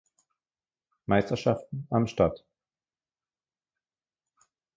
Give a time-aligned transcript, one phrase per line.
[1.05, 2.43] Meisterschaften am Start.